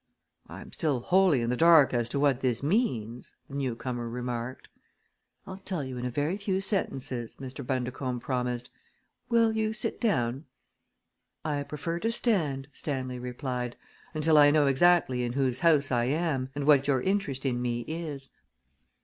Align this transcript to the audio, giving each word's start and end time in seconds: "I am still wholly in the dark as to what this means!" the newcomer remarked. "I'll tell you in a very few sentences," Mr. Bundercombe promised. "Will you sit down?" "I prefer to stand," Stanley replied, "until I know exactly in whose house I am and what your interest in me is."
"I 0.47 0.61
am 0.61 0.71
still 0.73 0.99
wholly 1.01 1.41
in 1.43 1.51
the 1.51 1.55
dark 1.55 1.93
as 1.93 2.09
to 2.09 2.19
what 2.19 2.39
this 2.39 2.63
means!" 2.63 3.35
the 3.47 3.53
newcomer 3.55 4.09
remarked. 4.09 4.67
"I'll 5.45 5.59
tell 5.59 5.83
you 5.83 5.95
in 5.99 6.05
a 6.07 6.09
very 6.09 6.37
few 6.37 6.59
sentences," 6.59 7.35
Mr. 7.35 7.63
Bundercombe 7.63 8.19
promised. 8.19 8.71
"Will 9.29 9.51
you 9.51 9.73
sit 9.73 10.01
down?" 10.01 10.45
"I 11.45 11.61
prefer 11.61 11.99
to 11.99 12.11
stand," 12.11 12.67
Stanley 12.73 13.19
replied, 13.19 13.75
"until 14.15 14.39
I 14.39 14.49
know 14.49 14.65
exactly 14.65 15.21
in 15.21 15.33
whose 15.33 15.59
house 15.59 15.91
I 15.91 16.05
am 16.05 16.49
and 16.55 16.65
what 16.65 16.87
your 16.87 16.99
interest 17.01 17.45
in 17.45 17.61
me 17.61 17.81
is." 17.81 18.31